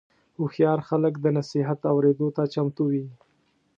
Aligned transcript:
هوښیار 0.37 0.79
خلک 0.89 1.13
د 1.19 1.25
نصیحت 1.37 1.79
اورېدو 1.93 2.27
ته 2.35 2.41
چمتو 2.53 2.83
وي. 2.91 3.05